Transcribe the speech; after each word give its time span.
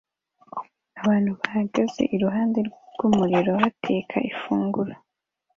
abantu 1.01 1.31
bahagaze 1.39 2.01
iruhande 2.15 2.59
rw'umuriro 2.67 3.51
bateka 3.61 4.17
ifunguro 4.31 4.93